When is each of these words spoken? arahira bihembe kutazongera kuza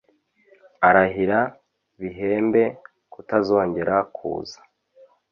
arahira 0.87 1.39
bihembe 1.99 2.63
kutazongera 3.13 3.95
kuza 4.15 4.59